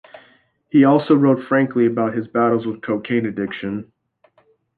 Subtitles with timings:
[0.71, 3.91] He also wrote frankly about his battles with cocaine addiction.